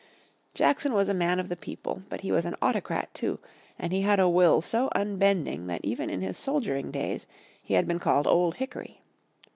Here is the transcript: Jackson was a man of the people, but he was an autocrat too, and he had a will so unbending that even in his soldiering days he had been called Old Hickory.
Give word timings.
Jackson 0.55 0.93
was 0.93 1.07
a 1.09 1.13
man 1.13 1.39
of 1.39 1.47
the 1.47 1.55
people, 1.55 2.01
but 2.09 2.21
he 2.21 2.31
was 2.31 2.43
an 2.43 2.55
autocrat 2.59 3.13
too, 3.13 3.37
and 3.77 3.93
he 3.93 4.01
had 4.01 4.19
a 4.19 4.27
will 4.27 4.59
so 4.59 4.89
unbending 4.95 5.67
that 5.67 5.79
even 5.85 6.09
in 6.09 6.21
his 6.21 6.37
soldiering 6.39 6.89
days 6.89 7.27
he 7.61 7.75
had 7.75 7.85
been 7.87 7.99
called 7.99 8.25
Old 8.25 8.55
Hickory. 8.55 8.99